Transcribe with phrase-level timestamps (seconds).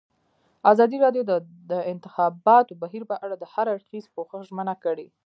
[0.71, 1.31] ازادي راډیو د
[1.71, 5.07] د انتخاباتو بهیر په اړه د هر اړخیز پوښښ ژمنه کړې.